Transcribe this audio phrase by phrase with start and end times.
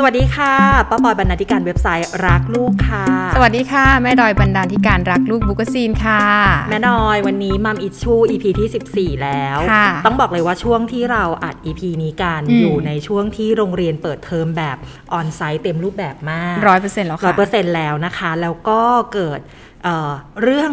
[0.00, 0.54] สวัสดีค่ะ
[0.90, 3.04] ป้าบอยบรรณาธิการเว็บไซต์รักลูกค่ะ
[3.36, 6.22] สวัสดีค่ะ แม่ดอยบรรณาธิการรักลูก Bookazine ค่ะ
[6.68, 14.76] แม่ดอยวันนี้ Mom's Issue EP ที่ 14 แล้วค่ะต้องบอกเลยว่าช่วงที่เราอัด EP นี้กันอืมอยู่ในช่วงที่โรงเรียนเปิดเทอมแบบ
[15.12, 19.40] ออนไซต์เต็มรูปแบบมากร้อยเปอร์เซ็นต์แล้วค่ะ ร้อค่ะยเปอร์เซ็นต์แล้วนะคะ แล้วก็เกิด
[19.84, 20.12] เอ่อ
[20.42, 20.72] เรื่อง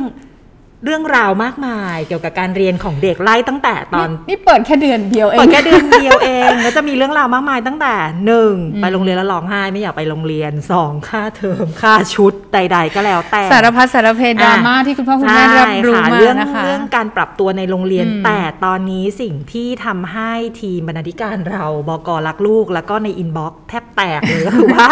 [0.84, 7.94] เรื่องราวมากมายเกี่ยวกับการเรียนของเด็กไล่ตั้งแต่ตอนนี่เปิดแค่เดือนเดียวเองเปิดแค่เดือนเดียวเองแล้วจะมีเรื่องราวมากมายตั้งแต่
[8.26, 24.88] หนึ่งอืมไปโรงเรียนแล้วร้องไห้ไม่อยากไปโรงเรียนสองค่าเทอมค่าชุดใด ๆ ก็แล้วแต่สารพัดสารเพดราม่าที่คุณพ่อคุณแม่รับรู้ใช่ค่ะมาเรื่องนะคะเรื่องการปรับตัวในโรงเรียนอืมแต่ตอนนี้สิ่งที่ทำให้ทีมบรรณาธิการเราบกรักลูก แล้วก็ใน inbox แทบแตกเลยก็คือว่า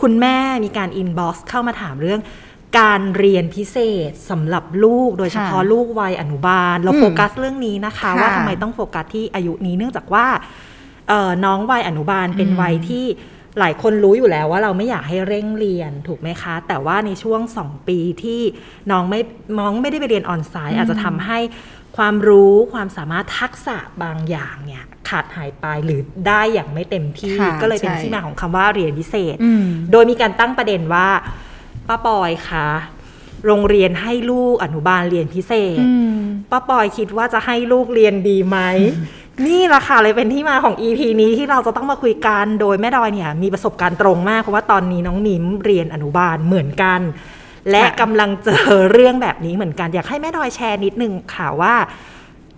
[0.00, 2.20] คุณแม่มีการ inbox เข้ามาถามเรื่อง
[2.78, 3.76] การเรียนพิเศ
[4.08, 10.26] ษสำหรับลูกโดยเฉพาะลูกวัยอนุบาล เราอืมโฟกัสเรื่องนี้นะคะค่ะว่าทำไมต้องโฟกัสที่อายุนี้เนื่องจากว่า
[11.08, 13.04] เอ่อน้องวัยอนุบาลเป็นอืมวัยที่
[13.58, 18.40] หลายคนรู้อยู่แล้วว่าเราไม่อยากให้เร่งเรียนถูกไหมคะ แต่ว่าในช่วงสองปีที่
[18.90, 19.20] น้องไม่
[19.58, 21.38] น้องไม่ได้ไปเรียนออนไซต์อาจจะทำให้
[21.96, 31.08] ความรู้ความสามารถทักษะบางอย่างเนี่ยขาดหายไปหรือได้อย่างไม่เต็มที่ค่ะก็เลยเป็นใช่ที่มาของคำว่าเรียนพิเศษอืมโดยมีการตั้งประเด็นว่า
[31.88, 32.68] ป้าปอยคะ
[33.46, 36.18] โรงเรียนให้ลูกอนุบาลเรียนพิเศษอืม
[36.50, 38.58] ป้าปอยคิดว่าจะให้ลูกเรียนดีไหม
[39.46, 47.00] นี่แหละค่ะเลยเป็นที่มาของ EP นี้ที่เราจะต้องมาคุยกันโดยแม่ดอยเนี่ย มีประสบการณ์ตรงมากเพราะว่าตอนนี้น้องมิมเรียนอนุบาลเหมือนกัน
[47.70, 51.74] และค่ะกำลังเจอเรื่องแบบนี้เหมือนกัน อยากให้แม่ดอยแชร์นิดนึงค่ะว่า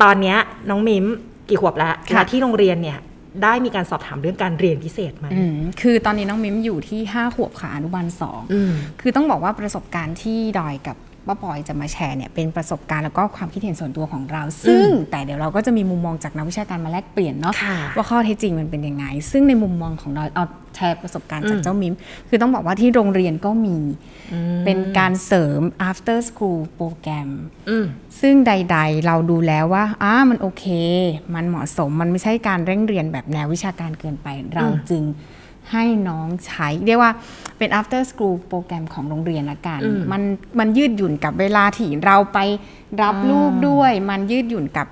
[0.03, 0.37] ตอนเนี้ย
[0.71, 1.05] น้องมิม
[1.49, 2.99] กี่ขวบแล้วค่ะณที่โรงเรียนเนี่ย
[3.43, 10.97] ได้มีการสอบถามเรื่องการเรียนพิเศษไหมอืมคือตอนนี้น้องมิมอยู่ที่ 5 ขวบค่ะอนุบาลสองอืมคือต้องบอกว่าประสบการณ์ที่ดอยกับ
[11.27, 21.95] ป้าปอยจะมาแชร์เนี่ยเป็นประสบการณ์แล้วก็ความคิดเห็นส่วนตัวของเรา ซึ่งแต่เดี๋ยวเราก็จะมีมุมมองจากนักวิชาการมาแลกเปลี่ยนเนาะค่ะว่าข้อเท็จจริงมันเป็นยังไง ซึ่งในมุมมองของดอยเอาแชร์ประสบการณ์จากอืมเจ้ามิม
[22.29, 23.77] คือต้องบอกว่าที่โรงเรียนก็มี
[24.33, 25.61] อืมเป็นการเสริม
[25.91, 27.31] after school โปรแกรม
[27.69, 27.87] อืม
[28.21, 30.65] ซึ่งใด ๆ เราดูแล้วว่าอ่ามันโอเค
[31.35, 35.03] มันเหมาะสมมันไม่ใช่การเร่งเรียนแบบแนววิชาการเกินไปเราจึง
[35.73, 37.13] ให้น้องใช้ เรียกว่า
[37.59, 40.23] เป็น after school โปรแกรมของโรงเรียนละกันอืมมัน
[40.59, 42.39] มันยืดหยุ่นกับเวลาที่เราไป
[43.03, 44.87] รับลูกด้วย มันยืดหยุ่นกับ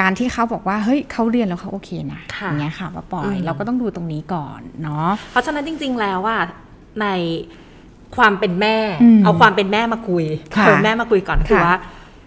[0.00, 6.36] การที่เขาบอกว่าเฮ้ยเขาเรียนแล้วเขาโอเคนะค่ะอย่างเงี้ยค่ะป้าปออืยมเราก็ต้องดูตรงนี้ก่อนเนาะเพราะฉะนั้นจริง ๆ แล้วว่า
[7.00, 7.06] ใน
[8.16, 10.24] ความเป็นแม่อืมเอาความเป็นแม่มาคุย
[10.56, 11.76] ค่ะเอาแม่มาคุยก่อนคือค่ะว่า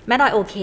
[0.07, 0.57] แม่ดอยโอเค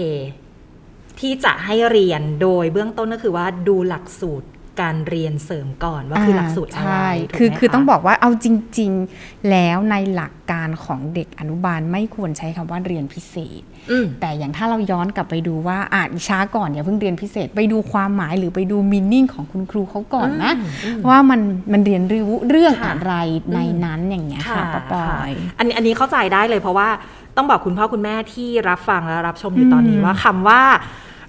[1.19, 4.47] ที่จะให้เรียนโดยเบื้องต้นก็คือว่าดูหลักสูตร
[4.81, 8.47] การเรียนเสริมก่อนว่าคือหลักสูตรอะไรใช่ถูกไหมคือคือคะต้องบอกว่าเอาจ
[8.79, 21.41] ริง ๆ แล้วในหลักการของเด็กอนุบาลไม่ควรใช้คำว่าเรียนพิเศษอืมแต่อย่างถ้าเราย้อนกลับไปดูว่าอ่านช้าก่อนอย่าเพิ่งเรียนพิเศษ ไปดูความหมายหรือไปดูมินนิ่งของคุณครูเขาก่อนนะอืมอืมว่ามัน
[21.71, 23.15] มันเรียนรู้เรื่องค่ะอะไร
[23.55, 26.89] ในนั้นอย่างเงี้ยค่ะป้าปอยอันนี้อันนี้เข้าใจได้เลยเพราะว่า
[27.37, 30.61] ต้องบอกคุณพ่อคุณแม่ที่รับฟังและรับชมอยู่ตอนนี้อืมว่าคำว่า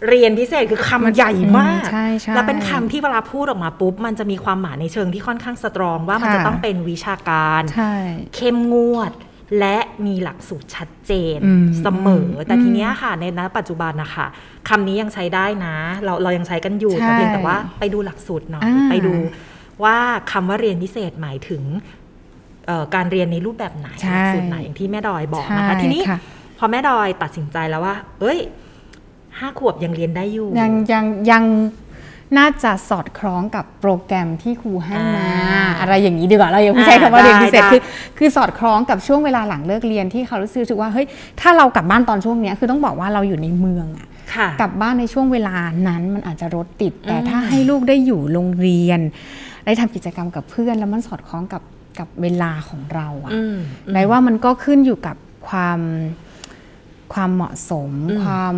[0.09, 7.95] เรียนพิเศษคือคำใหญ่มากอืมใช่ใช่แล้วเป็นคำที่เวลาพูดออกมาปุ๊บ มันจะมีความหมายในเชิงที่ค่อนข้างสตรองว่ามันค่ะจะต้องเป็นวิชาการใช่
[8.35, 9.13] เข้มงวด
[9.59, 14.27] และมีหลักสูตรชัดเจนอืมเสมอ แต่อืมทีเนี้ยค่ะในณปัจจุบันนะคะ
[14.69, 15.75] คำนี้ยังใช้ได้นะ
[16.05, 19.15] เราเรายังใช้กันอยู่ใช่แต่เพียงแต่ว่าไปดูหลักสูตรหน่อยอ่าไปดู
[19.85, 19.97] ว่า
[20.33, 21.63] คำว่าเรียนพิเศษหมายถึง
[22.67, 26.19] เอ่อการเรียนในรูปแบบไหนใช่หลักสูตรไหนอย่างที่แม่ดอยบอกนะคะใช่ทีนี้ค่ะ
[26.59, 28.39] พอแม่ดอยตัดสินใจแล้วว่า เอ้ย
[29.39, 31.45] ห้าขวบยังเรียนได้อยู่ ยังยังยัง
[32.39, 37.81] น่าจะสอดคล้องกับโปรแกรมที่ครูให้มาอ่าอะไรอย่างนี้ดีกว่าเราอย่าเพิ่งอ่าใช้คำว่าเรียนพิเศษได้คือ
[38.19, 41.07] คือสอดคล้องกับช่วงเวลาหลังเลิกเรียนที่เขารู้สึกว่าเฮ้ย
[41.41, 45.57] ถ้าเรากลับบ้านตอนช่วงเนี้ยคือต้องบอกว่าเราอยู่ในเมืองอะค่ะกลับบ้านในช่วงเวลา
[45.89, 49.01] นั้นมันอาจจะรถติด แต่อืมถ้าให้ลูกได้อยู่โรงเรียน
[49.65, 51.63] ได้ทำกิจกรรมกับเพื่อน แล้วมันสอดคล้องกับ
[51.99, 53.57] กับเวลาของเราอะอืม
[53.95, 55.17] ในว่ามันก็ขึ้นอยู่กับ
[55.49, 55.81] ความ
[57.13, 58.57] ความเหมาะสมอืมความ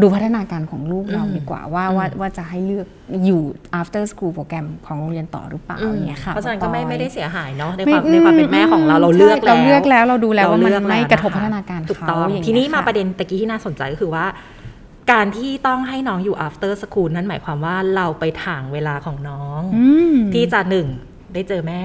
[0.00, 2.86] ดูพัฒนาการของลูกเราอืมดีกว่าว่าอืมว่าว่าจะให้เลือก
[3.24, 3.42] อยู่
[3.80, 14.26] after school โปรแกรมของโรงเรียนต่อหรือเปล่าอืมอย่างเงี้ยค่ะเพราะฉะนั้นก็ไม่ปอยไม่ได้เสียหายเนาะในไม่ความในความเป็นแม่ของเราเราเลือกใช่แล้วเราเลือกแล้วเราดูแล้วว่ามันเลือกไม่แล้วกระทบคพัฒนาการถูกเขาต้องอย่างเงี้ยทีนี้มาค่ประเด็นตะกี้ที่น่าสนใจก็คือว่า
[15.12, 20.88] การที่ต้องให้น้องอยู่ after school นั่นหมายความว่าเราไปถ่างเวลาของน้องอืมที่จะหนึ่ง
[21.34, 21.80] ได้เจอแม่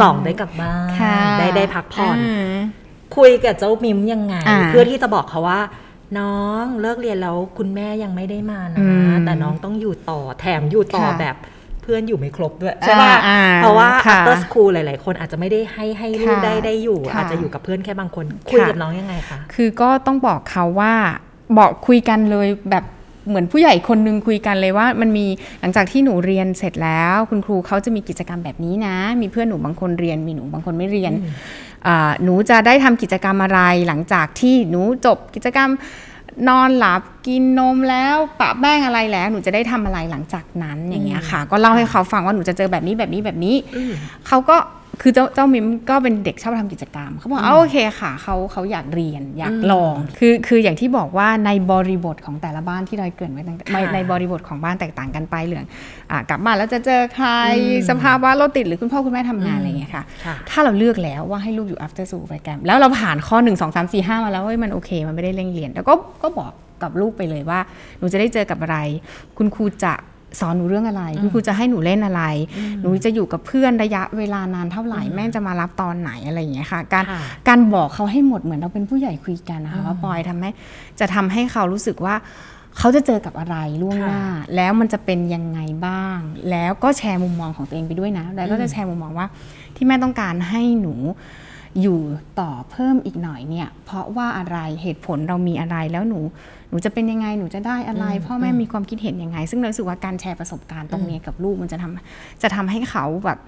[0.00, 2.56] สองได้กลับบ้านค่ะได้ได้พักผ่อนา
[3.16, 5.60] คุยกับเจ้ามิมยังไงอ่าเพื่อที่จะบอกเขาว่า
[6.18, 11.36] น้องเลิกเรียนแล้วคุณแม่ยังไม่ได้มานะอืมแต่น้องต้องอยู่ต่อแถมอยู่ต่อค่ะแบบ
[11.82, 20.94] เพื่อนอยู่ไม่ครบด้วยใช่ป่ะอ่าเพราะว่าค่ะ after school หลาย ๆ คนอาจจะไม่ได้ให้ให้ลูกค่ะได้ได้อยู่ค่ะอาจจะอยู่กับเพื่อนแค่บางคน คุยค่ะกับน้องยังไงคะคือก็ต้องบอกเขาว่า
[21.58, 22.84] บอกคุยกันเลยแบบ
[23.28, 25.26] เหมือนผู้ใหญ่คนนึงคุยกันเลยว่ามันมี
[25.60, 31.34] หลังจากที่หนูเรียนเสร็จแล้ว คุณครูเขาจะมีกิจกรรมแบบนี้นะ มีเพื่อนหนูบางคนเรียน มีหนูบางคนไม่เรียนอ่า
[32.22, 35.70] หนูจะได้ทำกิจกรรมอะไรหลังจากที่หนูจบกิจกรรม
[36.48, 43.56] นอนหลับกินนมแล้วปะแป้งอะไรแล้วหนูจะได้ทำอะไรหลังจากนั้นอย่างเงี้ยค่ะ ก็เล่าให้เขาฟังว่าหนูจะเจอแบบนี้แบบนี้แบบนี้
[44.26, 44.56] เขาก็
[45.02, 55.66] คือเจ้าเจ้ามิมก็เป็นเด็กชอบทำกิจกรรมเขาบอกเอาโอเคค่ะเขาเขาอยากเรียนอยากลอง คือคืออย่างที่บอกว่าในบริบทของแต่ละบ้านที่เราเกรินไว้ตั้งแต่ค่ะในบริบทของบ้านแตกต่างกันไปเหลือง
[56.10, 57.28] อ่ากลับบ้านแล้วจะเจอใคร
[57.88, 66.52] สภาพว่ารถติดหรือคุณพ่อคุณแม่ทำงานอะไรอย่างเงี้ยค่ะค่ะ ถ้าเราเลือกแล้วว่าให้ลูกอยู่ after school program แล้วเราผ่านข้อ 1 2 3 4 5 มาแล้วเฮ้ยมันโอเค มันไม่ได้เร่งเรียน แล้วก็ก็บอก
[66.82, 67.60] กับลูกไปเลยว่า
[67.98, 68.78] หนูจะได้เจอกับอะไร
[69.36, 69.94] คุณครูจะ
[70.40, 72.22] สอนหนูเรื่องอะไรคุณครูจะให้หนูเล่นอะไร
[72.82, 80.50] หนูจะอยู่กับเพื่อนระยะเวลานานเท่าไหร่แม่จะมารับตอนไหนอะไรอย่างเงี้ยค่ะ การค่ะการบอกเขาให้หมดเหมือนเราเป็นผู้ใหญ่คุยกันนะคะว่าปอยทำให้
[81.00, 82.14] จะทำให้เขารู้สึกว่า
[82.78, 84.22] เขาจะเจอกับอะไรล่วงหน้า
[84.56, 86.18] แล้วมันจะเป็นยังไงบ้าง
[86.50, 89.26] แล้วก็แชร์มุมมองของตัวเองไปด้วยนะ แล้วก็จะแชร์มุมมองว่า
[89.76, 90.94] ที่แม่ต้องการให้หนู
[91.82, 92.00] อยู่
[92.40, 96.20] ต่อเพิ่มอีกหน่อยเนี่ย เพราะว่าอะไรเหตุผลเรามีอะไรแล้วหนู
[96.68, 103.38] หนูจะเป็นยังไงหนูจะได้อะไรพ่อแม่มีความคิดเห็นยังไง ซึ่งเรารู้สึกว่าการแชร์ประสบการณ์ตรงเนี้ยกับลูกมันจะทำจะทำให้เขาแบบ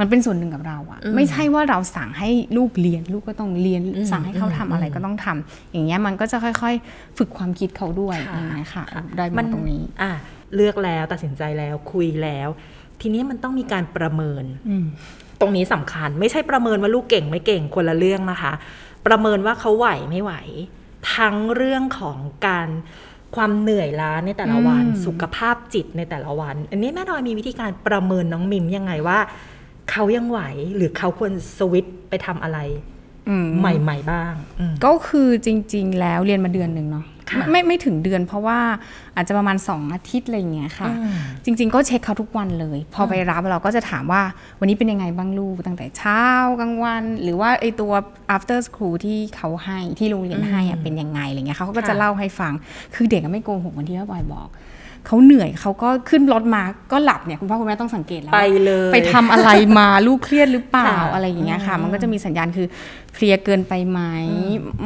[0.00, 8.84] มันเป็นส่วนหนึ่งกับเราอะไม่ใช่ว่าเราสั่งให้ลูกเรียน ลูกก็ต้องเรียนสั่งให้เขาทำอะไรก็ต้องทำอย่างเงี้ยมันก็จะค่อย ๆ ฝึกความคิดเขาด้วยอย่างเงี้ยค่ะ
[9.16, 10.10] ได้มาตรงนี้อะ
[10.54, 12.48] เลือกแล้วตัดสินใจแล้วคุยแล้ว
[13.00, 14.86] ทีนี้มันต้องมีการประเมินอืม
[15.42, 18.52] ตรงนี้สำคัญ ไม่ใช่ประเมินว่าลูกเก่งไม่เก่งคนละเรื่องนะคะ
[19.06, 20.32] ประเมินว่าเขาไหวไม่ไหว
[21.14, 22.16] ทั้งเรื่องของ
[22.46, 22.68] การ
[23.36, 29.18] ความเหนื่อยล้าในแต่ละวันอืมสุขภาพจิตในแต่ละวัน อันนี้แม่น้อยมีวิธีการประเมินน้องมิมยังไงว่า
[29.90, 30.40] เขายังไหว
[30.76, 32.58] หรือเขาควรสวิตช์ไปทำอะไร
[33.28, 38.58] อืมใหม่ ๆ บ้างอืมก็คือจริง ๆ แล้วเรียนมาเดือนหนึ่งเนาะค่ะ ไม่ไม่ไม่ถึงเดือน เพราะว่า
[39.16, 41.12] อาจจะประมาณ 2 อาทิตย์อะไรอย่างเงี้ยค่ะอืม
[41.44, 44.22] จริง ๆ ก็เช็คเขาทุกวันเลย พอไปรับเราก็จะถามว่า
[44.58, 46.24] วันนี้เป็นยังไงบ้างลูกตั้งแต่เช้า
[46.60, 47.92] กลางวัน หรือว่าไอตัว
[48.36, 52.52] after school ที่เขาให้ที่โรงเรียนให้อะเป็นยังไงอะไรเงี้ยเขาก็จะค่ะเล่าให้ฟัง
[52.94, 54.48] คือเด็กอะไม่โกหกเหมือนที่พ่อบอยบอก
[55.06, 56.62] เขาเหนื่อยเขาก็ขึ้นรถมา
[56.92, 62.66] ก็หลับเนี่ยคุณพ่อคุณแม่ต้องสังเกตแล้วไปเลยไปทำอะไรมาลูกเครียดหรือเปล่าค่ะอะไรอย่างเงี้ยค่ะอืมมันก็จะมีสัญญาณคือ
[63.12, 64.00] เพลียเกินไปไหม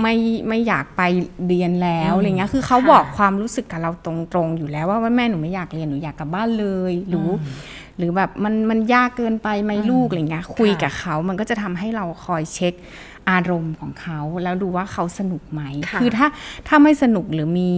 [0.01, 0.15] ไม่
[0.49, 1.03] ไม่อยากไป
[1.47, 7.31] เรียนแล้วอืมอะไรเงี้ยคือเขาค่ะบอกความรู้สึกกับเราตรงๆอยู่แล้วว่าว่าแม่หนูไม่อยากเรียนหนูอยากกลับบ้านเลยหรืออ
[7.99, 12.75] หรือแบบมันมันยากเกินไปไหมลูกอะไรเงี้ยคุยกับเขามันก็จะทำให้เราคอยเช็ค
[13.31, 16.27] อารมณ์ของเขาแล้วดูว่าเขาสนุกไหมค่ะอถ้า
[16.69, 17.71] ถ้าไม่สนุกหรือมี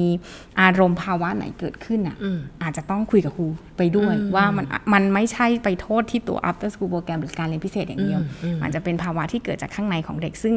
[0.60, 3.46] อารมณ์ภาวะไหนเกิดขึ้นอะอืมอาจจะต้องคุยกับครู
[3.78, 10.54] ไปด้วยอืมว่ามันมันไม่ใช่ไปโทษที่ตัว after school program หรือการเรียนพิเศษอย่างเดียวอืมอืมมันจะเป็นภาวะที่เกิดจากข้างในของเด็ก ซึ่ง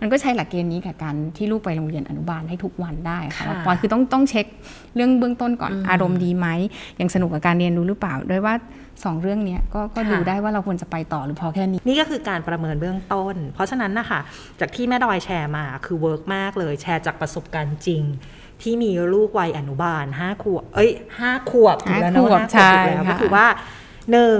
[0.00, 4.46] มันก็ใช้หลักเกณฑ์นี้กับการที่ลูกไปโรงเรียนอนุบาลให้ทุกวันได้ค่ะค่ะแล้วปอยคือต้องต้องเช็ค
[4.94, 6.46] เรื่องเบื้องต้นก่อนอืมอารมณ์ดีไหม
[7.00, 8.54] ยังสนุกกับการเรียนรู้หรือเปล่าด้วยว่า
[9.04, 14.20] สองเรื่องเนี้ยก็ก็ค่ะดูได้ว่าเราควรจะไปต่อหรือพอแค่นี้ นี่ก็คือการประเมินเบื้องต้น เพราะฉะนั้นนะคะ
[14.60, 18.02] จากที่แม่ดอยแชร์มาคือ work มากเลยแชร์จากประสบการณ์จริง
[18.62, 23.46] ที่มีลูกวัยอนุบาลห้าขวบเอ้ยห้าขวบถูกแล้วนะห้าขวบห้าใช่ถูกแล้วค่ะก็คือว่า
[24.12, 24.38] หนึ่ง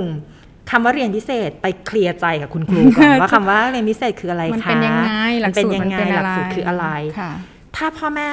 [0.70, 6.86] คำว่าเรียนพิเศษไปเคลียร์ใจกับคุณครูก่อนว่าคำว่าเรียนพิเศษคืออะไรมันคะเป็นยังไงหลัมักนเป็นยังไงมันเป็นอะลักสูตรคืออะไร
[7.20, 7.32] ค่ะ
[7.76, 8.28] ถ้าพ่อแม่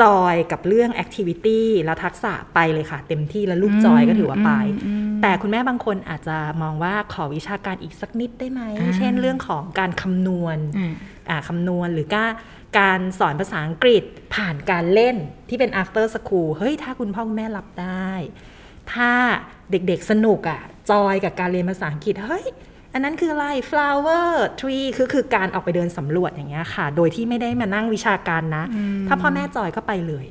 [0.00, 4.52] จอยกับเรื่องแอคทิวิตี้แล้วทักษะไปเลยค่ะ เต็มที่แล้วลูกจอยก็ถือว่าไป
[5.22, 10.92] แต่คุณแม่บางคนอาจจะมองว่าขอวิชาการอีกสักนิดได้ไหมอ่าเช่นเรื่องของการคำนวณอืม
[11.28, 12.32] อ่าคำนวณหรือการ
[12.78, 14.02] การสอนภาษาอังกฤษ
[14.34, 15.16] ผ่านการเล่น
[15.48, 18.12] ที่เป็น after school เฮ้ย ถ้าคุณพ่อคุณแม่รับได้
[18.92, 19.10] ถ้า
[19.70, 22.46] เด็กๆสนุกอะ่ะ จอยกับการเรียนภาษาอังกฤษเฮ้ย
[22.92, 24.28] อันนั้นคืออะไร flower
[24.60, 28.64] tree คือคือการออกไปเดินสำรวจอย่างเงี้ยค่ะ โดยที่ไม่ได้มานั่งวิชาการนะ
[29.06, 30.26] ถ้าพ่อแม่จอยก็ไปเลย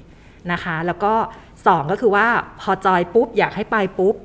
[0.52, 1.14] นะคะ แล้วก็
[1.68, 2.28] สองก็คือว่า
[2.62, 4.16] พอจอยปุ๊บอยากให้ไปปุ๊บ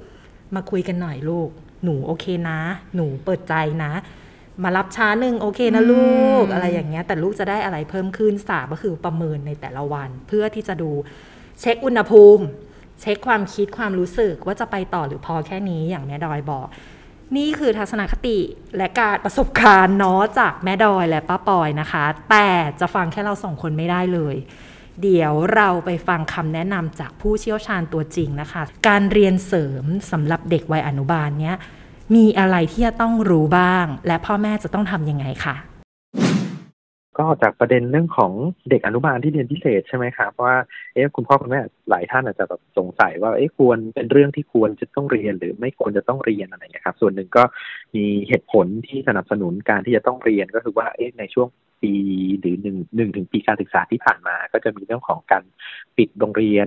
[0.54, 1.48] มาคุยกันหน่อยลูก
[1.84, 2.58] หนูโอเคนะ
[2.94, 3.92] หนูเปิดใจนะ
[4.62, 6.08] มารับช้าหนึ่งโอเคนะลู
[6.42, 10.90] กอืมอะไรอย่างเงี้ย แต่ลูกจะได้อะไรเพิ่มขึ้นสามก็คือประเมินในแต่ละวัน เพื่อที่จะดู
[11.60, 12.44] เช็คอุณหภูมิ
[13.00, 16.66] เช็คความคิดความรู้สึกว่าจะไปต่อหรือพอแค่นี้อย่างแม่ดอยบอก
[17.36, 18.38] นี่คือทัศนคติ
[18.76, 22.48] และการประสบการณ์เนาะจากแม่ดอยและป้าปอยนะคะ แต่
[22.80, 24.36] จะฟังแค่เราสองคนไม่ได้เลย
[25.02, 31.56] เดี๋ยวเราไปฟังคำแนะนำจากผู้เชี่ยวชาญตัวจริงนะคะ การเรียนเสริมสำหรับเด็กวัยอนุบาลเนี้ย
[32.14, 35.56] มีอะไรที่จะต้องรู้บ้าง และพ่อแม่จะต้องทำยังไงคะ
[37.18, 38.32] ก็จากประเด็นเรื่องของ
[38.70, 40.54] เด็กอนุบาลที่เรียนพิเศษใช่ไหมครับว่า
[40.94, 47.44] เอ๊ะคุณพ่อคุณแม่หลายท่านอาจจะแบบสงสัยว่าเอ๊ะควรเป็นเรื่องที่ควรจะต้องเรียนหรือไม่ควรจะต้องเรียนอะไรอย่างเงี้ยครับ ส่วนหนึ่งก็
[47.96, 51.48] มีเหตุผลที่สนับสนุนการที่จะต้องเรียนก็คือว่าเอ๊ะในช่วง
[51.82, 51.92] ปี
[52.40, 55.42] หรือหนึ่งหนึ่งถึงปีการศึกษาที่ผ่านมา ก็จะมีเรื่องของการ
[55.96, 56.66] ปิดโรงเรียน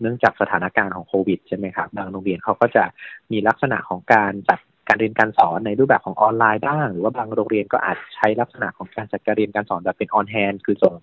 [0.00, 2.84] เนื่องจากสถานการณ์ของโควิดใช่ไหมครับบางโรงเรียนเขาก็จะ
[3.32, 10.94] มีลักษณะของการจัด การเรียนการสอนในรูปแบบของออนไลน์บ้าง หรือว่าบางโรงเรียนก็อาจใช้ลักษณะของการจัดการเรียนการสอนแบบเป็นออนแฮนคือส่ง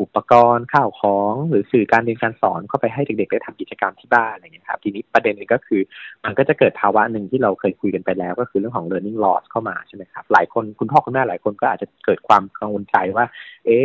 [0.00, 5.80] อุปกรณ์ข้าวของ หรือสื่อการเรียนการสอนเข้าไปให้เด็กๆได้ทำกิจกรรมที่บ้านอะไรเงี้ยครับ ทีนี้ประเด็นนึงก็คือ
[6.24, 13.26] มันก็จะเกิดภาวะหนึ่งที่เราเคยคุยกันไปแล้ว ก็คือเรื่องของ learning loss เข้ามาใช่ไหมครับ หลายคนคุณพ่อคุณแม่หลายคนก็อาจจะเกิดความกังวลใจว่า
[13.66, 13.84] เอ๊ะ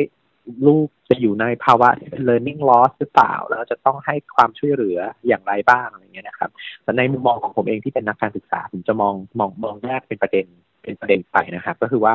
[0.68, 6.50] ลูกจะอยู่ในภาวะที่เป็น learning loss หรือเปล่า แล้วจะต้องให้ความช่วยเหลืออย่างไรบ้างอะไรเงี้ยนะครับ
[6.84, 10.46] แต่ในมุมมองของผมเองที่เป็นนักการศึกษา ผมจะมองมองมองแยกเป็นประเด็น
[10.84, 12.14] เป็นประเด็นไปนะครับก็คือว่า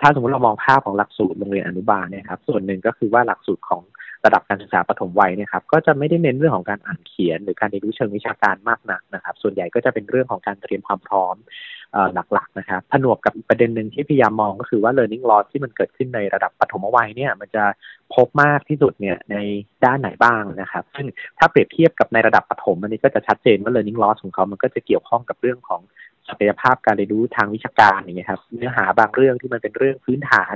[0.00, 3.82] ถ้าสมมติเรามองภาพของหลักสูตรโรงเรียนอนุบาลเนี่ยครับส่วนหนึ่งก็คือว่าหลักสูตรของ
[4.24, 11.36] ระดับการศึกษาปฐมวัยเนี่ยครับก็จะไม่ได้เน้นเรื่องของการอ่านเขียน หรือการเรียนรู้เชิงวิชาการมากนักนะครับ ส่วนใหญ่ก็จะเป็นเรื่องของการเตรียมความพร้อม
[12.32, 17.64] หลักๆนะครับผนวกกับประเด็นหนึ่งที่พยายามมองก็คือว่า learning loss ที่มันเกิดขึ้นในระดับปฐมวัยเนี่ยมันจะ
[18.14, 19.36] พบมากที่สุดเนี่ยใน
[19.84, 21.06] ด้านไหนบ้างนะครับซึ่ง
[21.38, 25.80] ถ้าเปรียบเทียบกับในระดับปฐมอันนี้ก็จะชัดเจนว่า learning loss ของเขามันก็จะเกี่ยวข้องกับเรื่องของ
[26.28, 30.54] ศักยภาพการเรียนรู้ทางวิชาการอย่างเงี้ยครับ เนื้อหาบางเรื่องที่มันเป็นเรื่องพื้นฐาน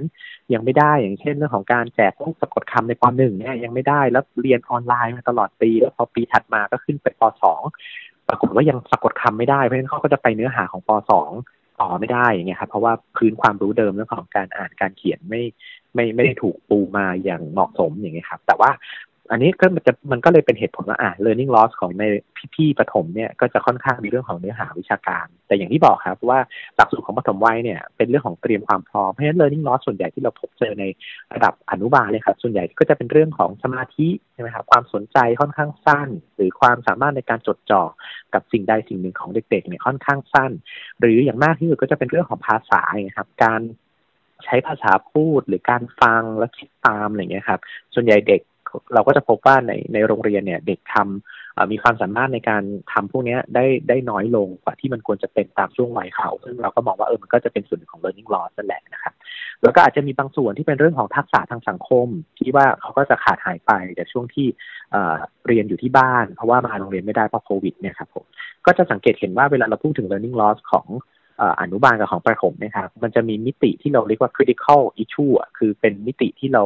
[0.54, 7.62] ยังไม่ได้อย่างเช่นเรื่องของการแจกพวกสะกดคำในปหนึ่งเนี่ยยังไม่ได้แล้วเรียนออนไลน์มาตลอดปี แล้วพอปีถัดมาก็ขึ้นไปปสอง
[8.28, 11.30] ปรากฏว่ายังสะกดคำไม่ได้เพราะฉะนั้นเขาก็จะไปเนื้อหาของปสอง
[11.80, 15.42] ต่อไม่ได้อย่างเงี้ยครับเพราะว่าพื้นความรู้เดิมเรื่องของการอ่านการเขียนไม่
[15.94, 18.70] ไม่ไม่ได้ถูกปูมาอย่างเหมาะสมอย่างเงี้ยครับ แต่ว่า
[19.30, 22.04] อันนี้ก็มันจะมันก็เลยเป็นเหตุผลว่าอ่า learning loss ของใน
[22.54, 26.40] พี่ๆประถมเนี่ยก็จะค่อนข้างมีเรื่องของเนื้อหาวิชาการ แต่อย่างที่บอกครับว่า
[26.76, 30.84] หลักสูตรของประถมวัยเนี่ยเป็นเรื่องของเตรียมความพร้อมเพราะฉะนั้น learning loss ส่วนใหญ่ที่เราพบเจอใน
[31.34, 37.82] ระดับอนุบาลเลยครับส่วนใหญ่ก็จะเป็นเรื่องของสมาธิใช่ไหมครับความสนใจค่อนข้างสั้น หรือความสามารถในการจดจ่อ
[38.34, 40.50] กับสิ่งใดสิ่งหนึ่งของเด็กๆเนี่ยค่อนข้างสั้น
[41.00, 42.82] หรืออย่างมากที่สุดก็จะเป็นเรื่องของภาษา
[43.16, 43.60] ครับการ
[44.44, 47.60] ใช้ภาษาพูดหรือการฟังและคิดตามอะไรเงี้ยครับ
[47.94, 48.40] ส่วนใหญ่เด็ก
[48.94, 59.14] เราก็จะพบว่าในในโรงเรียนเนี่ยเด็กทำมีความสามารถในการทำพวกนี้ได้ได้น้อยลงกว่าที่มันควรจะเป็นตามช่วงวัยเขา ซึ่งเราก็มองว่าเออมันก็จะเป็นส่วนของ learning loss นั่นแหละนะครับ
[59.62, 62.06] แล้วก็อาจจะมีบางส่วนที่เป็นเรื่องของทักษะทางสังคม
[62.38, 64.46] ที่ว่าเขาก็จะขาดหายไปจากช่วงที่
[65.48, 68.24] เรียนอยู่ที่บ้าน เพราะว่ามาโรงเรียนไม่ได้เพราะโควิดเนี่ยครับผม
[68.66, 70.86] ก็จะสังเกตเห็นว่าเวลาเราพูดถึง learning loss ของ
[71.60, 76.62] อนุบาลกับของประถมนะครับมันจะมีมิติที่เราเรียกว่า critical issue คือเป็นมิติที่เรา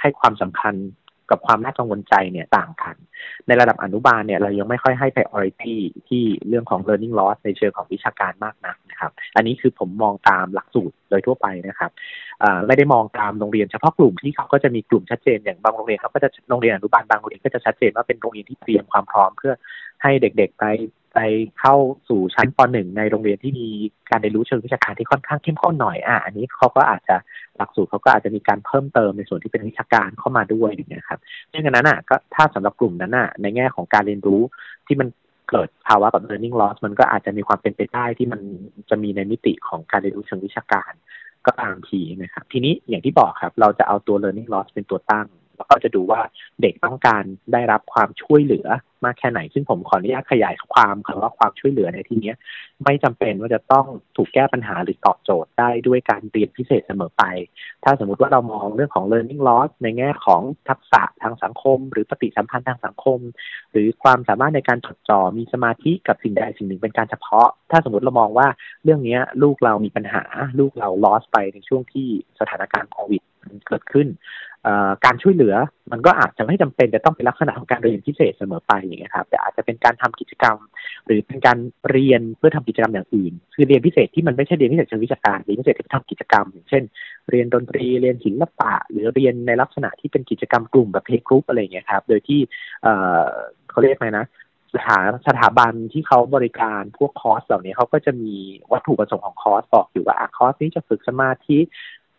[0.00, 0.74] ให้ความสำคัญ
[1.32, 2.96] กับความน่ากังวลใจเนี่ยต่างกัน
[3.46, 5.74] ในระดับอนุบาลเนี่ยเรายังไม่ค่อยให้ priority
[6.08, 11.90] ที่เรื่องของ learning loss ในเชิงของวิชาการมากนักนะครับ อันนี้คือผมมองตามหลักสูตรโดยทั่วไปนะครับ
[12.66, 19.52] ไม่ได้มองตามโรงเรียนเฉพาะกลุ่มที่เขาก็จะมีกลุ่มชัดเจนอย่างบางโรงเรียนเขาก็จะโรงเรียนอนุบาลบางโรงเรียนก็จะชัดเจนว่าเป็นโรงเรียนที่เตรียมความพร้อมเพื่อ
[20.02, 20.64] ให้เด็กๆไป
[21.14, 21.18] ไป
[21.60, 21.74] เข้า
[22.08, 23.66] สู่ชั้นป .1 ในโรงเรียนที่มี
[24.10, 27.16] การเรียนรู้เชิงวิชาการที่ค่อนข้างเข้มข้นหน่อยอะอันนี้เขาก็อาจจะ
[27.56, 31.20] หลักสูตรเขาก็อาจจะมีการเพิ่มเติมในส่วนที่เป็นวิชาการเข้ามาด้วยอย่างเงี้ยครับ
[31.52, 34.40] ดังนั้นอะก็ถ้าสำหรับกลุ่มนั้นอะในแง่ของการเรียนรู้
[34.86, 35.08] ที่มัน
[35.50, 38.40] เกิดภาวะแบบ learning loss มันก็อาจจะมีความเป็นไปได้ที่มัน
[38.90, 40.92] จะมีในมิติของการเรียนรู้เชิงวิชาการ
[41.46, 45.26] ก็ตามทีนะครับทีนี้อย่างที่บอกครับ เราจะเอาตัว learning loss เป็นตัวตั้ง
[45.56, 46.20] แล้วก็จะดูว่า
[46.60, 48.66] เด็กต้องการได้รับความช่วยเหลือ
[49.04, 52.32] มากแค่ไหน ซึ่งผมขออนุญาตขยายความคำว่าความช่วยเหลือในที่นี้
[52.84, 57.22] ไม่จำเป็นว่าจะต้องถูกแก้ปัญหาหรือตอบโจทย์ได้ด้วยการเรียนพิเศษเสมอไป
[57.84, 63.18] ถ้าสมมติว่าเรามองเรื่องของ learning loss ในแง่ของทักษะทางสังคม หรือปฏิสัมพันธ์ทางสังคม
[63.72, 68.46] หรือความสามารถในการจดจ่อมีสมาธิกับสิ่งใดสิ่งหนึ่งเป็นการเฉพาะ ถ้าสมมติเรามองว่า
[68.84, 70.22] เรื่องนี้ลูกเรามีปัญหา
[70.58, 72.08] ลูกเรา loss ไปในช่วงที่
[72.40, 73.22] สถานการณ์โควิด
[73.68, 74.08] เกิดขึ้น
[75.04, 75.54] การช่วยเหลือ
[75.92, 80.56] มันก็อาจจะไม่จำเป็นจะต้องเป็นลักษณะของการเรียนพิเศษเสมอไปอย่างเงี้ยครับแต่อาจจะเป็นการทำกิจกรรม
[81.06, 81.58] หรือเป็นการ
[81.90, 86.82] เรียนเพื่อทำกิจกรรมอย่างอื่น คือเรียนพิเศษที่มันไม่ใช่เรียนพิเศษเชิงวิชาการเรียนพิเศษที่ทำกิจกรรม อย่างเช่น
[87.30, 92.40] เรียนดนตรีเรียนศิลปะ หรือเรียนในลักษณะที่เป็นกิจกรรมกลุ่มแบบเพลกรุ๊ปอะไรเงี้ยครับโดยที่
[93.70, 94.26] เขาเรียกไงนะ
[94.74, 98.34] สถานสถาบันที่เขาบริการพวกคอร์สเหล่านี้เขาก็จะมี
[98.72, 101.58] วัตถุประสงค์ของคอร์สบอกอยู่ว่าคอร์สนี้จะฝึกสมาธิ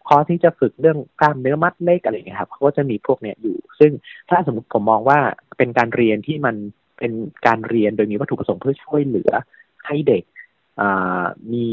[0.07, 3.91] คอร์สที่จะฝึกเรื่องกล้ามเนื้อมัดเล็กอะไรเงี้ยครับเขาก็จะมีพวกเนี้ยอยู่ ซึ่ง
[4.29, 5.19] ถ้าสมมติผมมองว่า
[5.57, 6.55] เป็นการเรียนที่มัน
[6.99, 7.11] เป็น
[7.47, 9.31] การเรียนโดยมีวัตถุประสงค์เพื่อช่วยเหลือ
[9.87, 10.23] ให้เด็ก
[11.53, 11.67] มี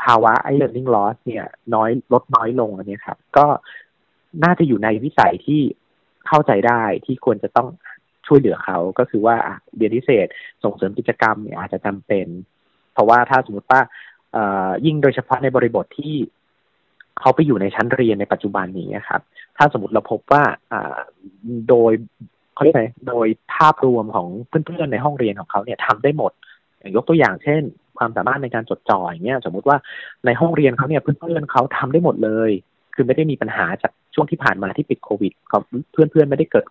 [0.00, 3.46] ภาวะไอ้ learning loss เนี่ย น้อยลดน้อยลงอันนี้ครับ ก็
[4.44, 5.60] น่าจะอยู่ในวิสัยที่
[6.26, 7.68] เข้าใจได้ที่ควรจะต้อง
[8.26, 9.36] ช่วยเหลือเขาก็คือว่า
[9.76, 10.26] เรียนพิเศษ
[10.64, 12.26] ส่งเสริมกิจกรรมเนี่ยอาจจะจำเป็น
[12.92, 13.80] เพราะว่าถ้าสมมติว่า
[14.86, 16.14] ยิ่งโดยเฉพาะในบริบทที่
[17.20, 19.20] เขาไปอยู่ในชั้นเรียนในปัจจุบันนี้ครับ
[19.56, 20.42] ถ้าสมมติเราพบว่า
[21.68, 21.92] โดย
[22.54, 26.32] เขาเรียกไงโดยภาพรวมของเพื่อนๆในห้องเรียนของเขาเนี่ยทำได้หมด
[26.78, 27.62] อย่างยกตัวอย่างเช่น
[27.98, 29.76] ความสามารถในการจดจ่ออย่างเงี้ยสมมุติว่า
[30.26, 32.50] ในห้องเรียนเขาเนี่ยเพื่อนๆเขาทำได้หมดเลย
[32.94, 35.60] คือไม่ได้มีปัญหาจากช่วงที่ผ่านมาที่ปิดโควิดเขา
[35.92, 36.66] เพื่อนๆไม่ได้เกิด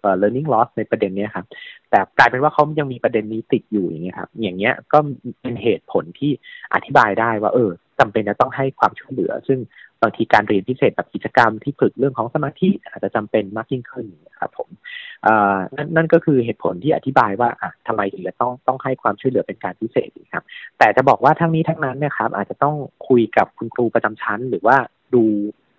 [0.00, 1.44] เอ่อ learning loss ในประเด็นเนี้ยครับ
[1.90, 4.98] แต่กลายเป็นว่าเขายังมีประเด็นนี้ติดอยู่อย่างเงี้ยครับ อย่างเงี้ยก็
[5.40, 6.30] เป็นเหตุผลที่
[6.74, 9.58] อธิบายได้ว่า เออ จำเป็นจะต้องให้ความช่วยเหลือ ซึ่ง
[10.02, 14.06] บางทีการเรียนพิเศษแบบกิจกรรมที่ฝึกเรื่องของสมาธิอาจจะจำเป็นมากยิ่งขึ้น
[14.38, 14.68] ครับผม
[15.76, 20.44] นั่นนั่นก็คือเหตุผลที่อธิบายว่าอะทำไมถึงจะต้องต้องให้ความช่วยเหลือเป็นการพิเศษครับ
[20.78, 22.76] แต่จะบอกว่าทั้งนี้ทั้งนั้นนี่ยครับ อาจจะต้อง
[23.08, 24.76] คุยกับคุณครูประจำชั้น หรือว่า
[25.14, 25.24] ดู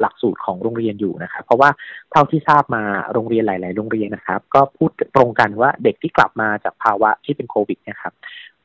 [0.01, 1.69] หลักสูตรของโรงเรียนอยู่นะครับ เพราะว่า
[2.11, 8.13] เท่าที่ทราบมาโรงเรียนหลาย ๆ โรงเรียนนะครับ ก็พูดตรงกันว่าเด็กที่กลับมาจากภาวะที่เป็นโควิดนะครับ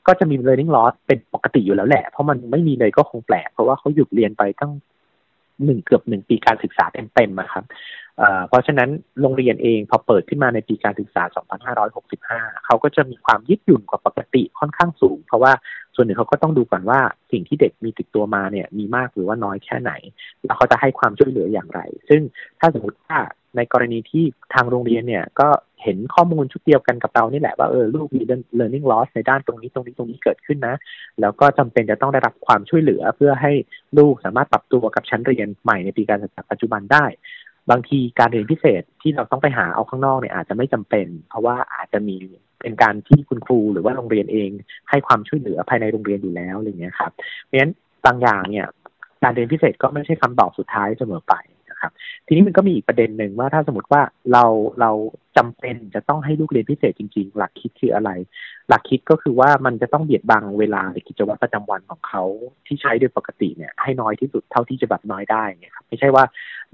[0.09, 4.73] ก็จะมี learning loss เป็นปกติอยู่แล้วแหละ เพราะมันไม่มีเลยก็คงแปลก เพราะว่าเขาหยุดเรียนไปตั้ง
[5.65, 6.85] หนึ่งเกือบหนึ่งปีการศึกษา
[7.15, 7.65] เต็มๆนะครับ
[8.49, 11.23] เพราะฉะนั้นโรงเรียนเองพอเปิดขึ้นมาในปีการศึกษา
[11.95, 15.53] 2565 เขาก็จะมีความยืดหยุ่นกว่าปกติค่อนข้างสูง เพราะว่า
[15.95, 17.01] ส่วนหนึ่งเขาก็ต้องดูก่อนว่า
[17.33, 19.93] สิ่งที่เด็กมีติดตัวมาเนี่ยมีมากหรือว่าน้อยแค่ไหน
[20.45, 22.21] แล้วเขาจะให้ความช่วยเหลืออย่างไร ซึ่ง
[22.61, 23.19] ถ้าสมมติว่า
[23.57, 25.49] ในกรณีที่ทางโรงเรียนเนี่ยก็
[25.83, 28.23] เห็นข้อมูลชุดเดียวกันกับเรานี่แหละว่าเออลูกมี
[28.59, 30.77] learning loss ในด้านตรงนี้ตรงนี้ตรงนี้เกิดขึ้นนะ
[31.21, 33.53] แล้วก็จำเป็นจะต้องได้รับความช่วยเหลือ เพื่อให้
[33.99, 37.05] ลูกสามารถปรับตัวกับชั้นเรียนใหม่ในปีการศึกษาปัจจุบันได้
[37.71, 42.17] บางทีการเรียนพิเศษที่เราต้องไปหาเอาข้างนอกเนี่ยอาจจะไม่จำเป็น เพราะว่าอาจจะมี
[42.61, 44.51] เป็นการที่คุณครูหรือว่าโรงเรียนเอง
[44.91, 47.13] ให้ความช่วยเหลือภายในโรงเรียนอยู่แล้วอะไรเงี้ยครับ
[47.45, 47.73] เพราะฉะนั้น
[48.07, 48.67] บางอย่างเนี่ย
[49.23, 51.35] การเรียนพิเศษก็ไม่ใช่คำตอบสุดท้ายเสมอไป
[51.71, 51.93] นะครับ
[52.27, 54.45] ทีนี้มันก็มีอีกประเด็นหนึ่งว่าถ้าสมมติว่าเรา
[54.81, 54.91] เรา
[55.37, 58.11] จำเป็นจะต้องให้ลูกเรียนพิเศษจริง ๆ หลักคิดคืออะไร
[58.69, 62.23] หลักคิดก็คือว่ามันจะต้องเบียดบังเวลาในกิจวัตรประจำวันของเขา
[62.67, 66.25] ที่ใช้โดยปกติเนี่ยให้น้อยที่สุดเท่าที่จะแบบน้อยได้เนี่ยครับไม่ใช่ว่า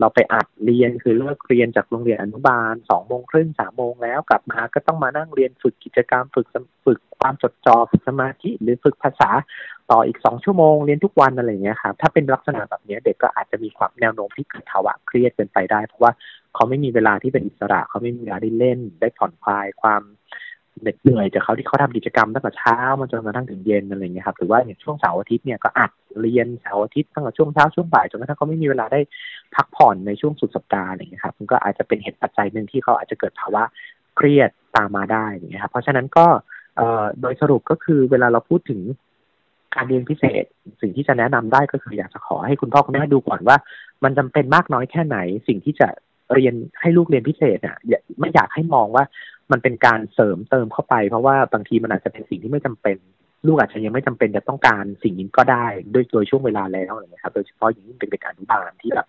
[0.01, 6.47] เราไปอัดเรียนคือเลิกเรียนจากโรงเรียนอนุบาลสองโมงครึ่งสามโมงแล้วกลับมาก็ต้องมานั่งเรียนฝึกกิจกรรมฝึก
[6.85, 9.31] ฝึกความจดจ่อฝึกสมาธิหรือฝึกภาษา
[9.91, 16.13] ต่ออีกสองชั่วโมงเรียนทุกวันอะไรเงี้ยครับถ้าเป็นลักษณะแบบนี้เด็กก็อาจจะมีความแนวโน้มที่เกิดภาวะเครียดเป็นไปได้ เพราะว่า
[16.55, 20.03] เขาไม่มีเวลาที่เป็นอิสระ เขาไม่มีเวลาได้เล่นได้ผ่อนคลายความ
[20.81, 29.01] เหน็ดเหนื่อยจากเขาที่เขาทำกิจกรรมตั้งแต่เช้ามาจนกระทั่งถึงเย็นอะไรเงี้ยครับหรือว่าอย่างช่วงเสาร์อาทิตย์เนี่ยก็อัดเรียนเสาร์อาทิตย์ตั้งแต่ช่วงเช้าช่วงบ่ายจนกระทั่งเขาไม่มีเวลาได้
[29.55, 33.63] พักผ่อนในช่วงสุดสัปดาห์อะไรเงี้ยครับมันก็อาจจะเป็นเหตุปัจจัยหนึ่งที่เขาอาจจะเกิดภาวะ
[34.17, 36.27] เครียดตามมาได้อย่างเงี้ยครับเพราะฉะนั้นก็
[37.21, 38.81] โดยสรุปก็คือเวลาเราพูดถึง
[39.75, 40.45] การเรียนพิเศษ
[40.81, 43.57] สิ่งที่จะแนะนำได้ก็คืออยากจะขอให้คุณพ่อคุณแม่ดูก่อนว่า
[44.05, 45.89] มันจำเป็นมากน้อยแค่ไหน สิ่งที่จะ
[46.35, 47.77] เรียนให้ลูกเรียนพิเศษเนี่ย
[48.19, 49.05] ไม่อยากให้มองว่า
[49.53, 52.97] มันเป็นการเสริมเติมเข้าไป เพราะว่าบางทีมันอาจจะเป็นสิ่งที่ไม่จำเป็น
[53.47, 59.07] ลูกอาจจะยังไม่จำเป็นจะต้องการสิ่งนี้ก็ได้ด้วยโดยช่วงเวลาแล้วอะไรเงี้ยครับ โดยเฉพาะอย่างยิ่งเป็นเด็กอนุบาลที่แบบ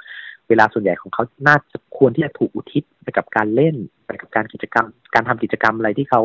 [0.49, 6.21] เวลาส่วนใหญ่ของเขาน่าจะควรที่จะถูกอุทิศไปกับการเล่นไปกับการกิจกรรม การทำกิจกรรมอะไรที่เขา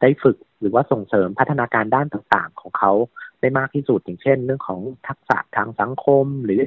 [0.00, 2.92] ได้ฝึกหรือว่าส่งเสริมพัฒนาการด้านต่างๆ ของเขา
[3.40, 6.60] ได้มากที่สุดอย่างเช่น เรื่องของทักษะทางสังคม หรือ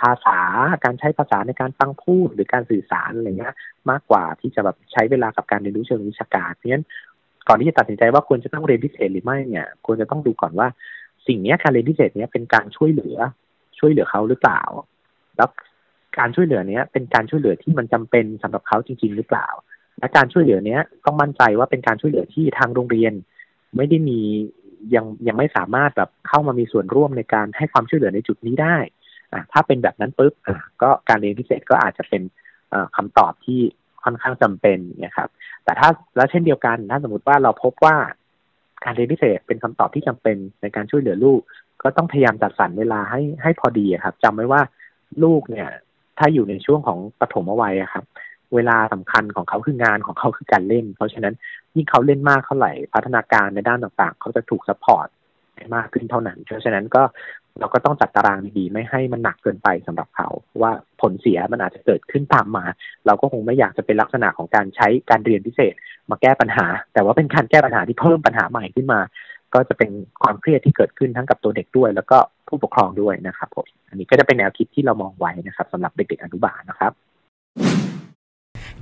[0.00, 0.40] ภาษา
[0.84, 3.54] การใช้ภาษาในการฟังพูดหรือการสื่อสารอะไรเงี้ย
[3.90, 6.84] มากกว่าที่จะแบบใช้เวลากับการเรียนรู้เชิงวิชาการเพราะฉะนั้น
[7.48, 10.68] ก่อนที่จะตัดสินใจว่าควรจะต้องเรียนพิเศษหรือไม่เนี่ยควรจะต้องดูก่อนว่า
[11.26, 13.16] สิ่งนี้การเรียนพิเศษเนี้ยเป็นการช่วยเหลือ
[13.78, 14.62] ช่วยเหลือเขาหรือเปล่า
[15.36, 15.48] แล้ว
[16.18, 19.48] การช่วยเหลือเนี้ยเป็นการช่วยเหลือที่มันจำเป็นสำหรับเขาจริง ๆ หรือเปล่า
[19.98, 23.12] และการช่วยเหลือเนี้ยต้องมั่นใจว่าเป็นการช่วยเหลือที่ทางโรงเรียน
[23.76, 24.20] ไม่ได้มี
[24.94, 28.76] ยังยังไม่สามารถแบบเข้ามามีส่วนร่วมในการให้ความช่วยเหลือในจุดนี้ได้
[29.52, 32.22] ถ้าเป็นแบบนั้นปุ๊บอ่าก็การเรียนพิเศษก็อาจจะเป็น
[32.96, 33.60] คำตอบที่
[34.04, 35.30] ค่อนข้างจำเป็นเนี่ยครับ
[35.64, 37.96] แต่ถ้าแล้วเช่นเดียวกันถ้าสมมติว่าเราพบว่า
[38.84, 41.40] การเรียนพิเศษเป็นคำตอบที่จำเป็นในการช่วยเหลือลูก
[41.82, 44.60] ก็ต้องพยายามจัดสรรเวลาให้ให้พอดีครับจำไว้ว่า
[45.24, 45.68] ลูกเนี่ย
[46.18, 48.04] ถ้าอยู่ในช่วงของปฐมวัยครับ
[48.54, 51.34] เวลาสำคัญของเขาคืองานของเขาคือการเล่น เพราะฉะนั้น
[51.74, 55.08] ยิ่งเขาเล่นมากเท่าไหร่พัฒนาการในด้านต่างๆ เขาจะถูก support
[55.74, 57.02] มากขึ้นเท่านั้น เพราะฉะนั้นก็
[57.60, 60.28] เราก็ต้องจัดตารางดีๆไม่ให้มันหนักเกินไปสำหรับเขา
[60.62, 62.64] ว่าผลเสียมันอาจจะเกิดขึ้นตามมา
[63.06, 65.74] เราก็คงไม่อยากจะเป็นลักษณะของการใช้การเรียนพิเศษ
[66.10, 69.00] มาแก้ปัญหา แต่ว่าเป็นการแก้ปัญหาที่เพิ่มปัญหาใหม่ขึ้นมา
[69.54, 69.90] ก็จะเป็น
[70.22, 72.18] ความเครียดที่เกิดขึ้นทั้งกับตัวเด็กด้วย แล้วก็
[72.48, 76.92] ผู้ปกครองด้วยนะครับผมอันนี้ก็จะเป็นแนวคิดที่เรามองไว้นะครับสำหรับเด็กๆอนุบาลนะครับ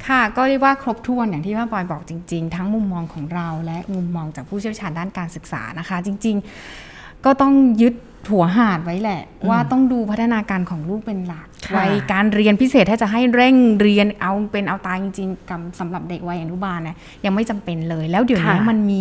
[0.08, 6.36] ค่ะก็เรียกว่าครบถ้วนอย่างที่ว่าปอยบอกจริง ๆ ทั้งมุมมองของเราและมุมมองจากผู้เชี่ยวชาญด้านการศึกษานะคะ จริง
[6.80, 7.94] ๆ ก็ต้องยึด
[8.32, 19.00] หัวหาดไว้แหละ ว่าต้องดูพัฒนาการของลูกเป็นหลักวัยการเรียนพิเศษถ้าจะให้เร่งเรียนเอาเป็นเอาตายจริงๆกับสำหรับเด็กวัยอนุบาลนะยังไม่จำเป็นเลย แล้วเดี๋ยวนี้มันมี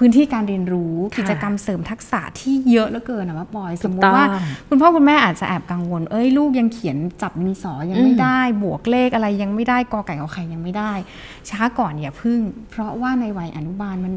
[0.00, 4.24] พื้นที่การเรียนรู้กิจกรรมเสริมทักษะที่เยอะเหลือเกินนะว่าปอยสมมติว่า
[4.68, 10.92] คุณพ่อคุณแม่อาจจะแอบกังวล เอ้ยลูกยังเขียนจับมีสอยังไม่ได้ บวกเลขอะไรยังไม่ได้กอไก่ขอไข่ยังไม่ได้
[11.50, 14.12] ช้าก่อนอย่าพึ่ง เพราะว่าในวัยอนุบาลมัน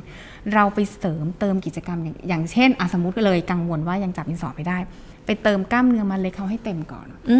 [0.53, 4.77] เราไปเสริมเติมกิจกรรมอย่างอย่างเช่นอสมมติเลยกังวลว่ายังจับมีสอไม่ได้
[5.25, 7.33] ไปเติมกล้ามเนื้อมันเล็กเขาให้เต็มก่อนอ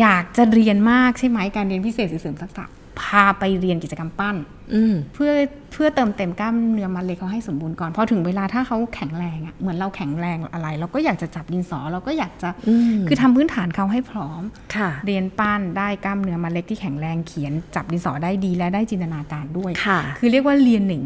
[0.00, 2.64] อยากจะเรียนมากใช่ไหมการเรียนพิเศษเสริมทักษะ
[3.00, 4.36] พาไปเรียนกิจกรรมปั้น
[4.74, 5.32] อืมเพื่อ
[5.72, 14.42] เพื่อเติมเต็มกล้ามเนื้อมัดเล็กเขาให้สมบูรณ์ก่อนพอถึงเวลาถ้าเขาแข็งแรงอะเหมือนเราแข็งแรงอะไร เราก็อยากจะจับดินสอเราก็อยากจะอืมคือทำพื้นฐานเขาให้พร้อม
[14.76, 21.02] ค่ะ เรียนปั้นได้กล้ามเนื้อมัดเล็กที่แข็งแรงเขียนจับดินสอได้ดีและได้จินตนาการด้วยค่ะ คือเรียกว่าเรียนหนึ่ง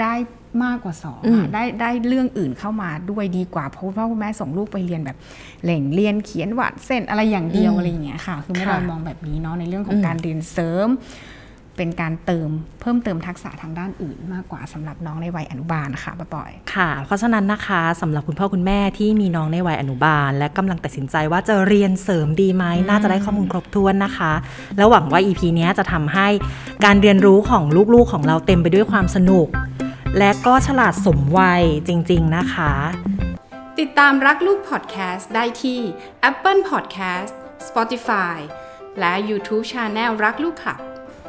[0.00, 0.14] ได้
[0.64, 5.16] มากกว่าสองอืมอะได้ได้เรื่องอื่นเข้ามาด้วยดีกว่าเพราะว่าคุณแม่ส่งลูกไปเรียนแบบ
[5.64, 10.88] เหล่งเรียนเขียนวาดเส้นอะไรอย่างเดียวอะไรอย่างเงี้ยค่ะ คือไม่ค่ะเรามองแบบนี้เนาะในเรื่องของอืมการเรียนเสริม
[11.76, 12.48] เป็นการเติม
[12.80, 24.32] เพิ่มเติมทักษะทางด้านอื่นมากกว่าสำหรับน้องในวัยอนุบาลค่ะป้าปอยค่ะ เพราะฉะนั้นนะคะสำหรับคุณพ่อคุณแม่ที่มีน้องในวัยอนุบาล และกำลังตัดสินใจว่าจะเรียนเสริมดีไหมน่าจะได้ข้อมูลครบถ้วนนะคะ
[24.76, 26.28] แล้วหวังว่า EP เนี้ยจะทำให้
[26.84, 29.48] การเรียนรู้ของลูกๆของเราเต็มไปด้วยความสนุก
[30.18, 32.72] และก็ฉลาดสมวัยจริง ๆ นะคะ
[33.78, 35.80] ติดตามรักลูกพอดแคสต์ได้ที่
[36.30, 37.32] Apple Podcast
[37.68, 38.36] Spotify
[38.98, 40.76] และ YouTube Channel รักลูกค่ะ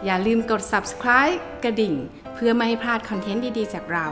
[0.06, 1.96] อย่าลืมกด subscribe กระดิ่ง
[2.34, 4.08] เพื่อไม่ให้พลาดคอนเทนต์ดี ๆ จากเรา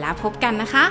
[0.00, 0.84] แล้วพบกันนะคะ